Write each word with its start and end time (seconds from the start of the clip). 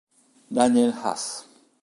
Daniel 0.49 0.89
Huss 0.97 1.45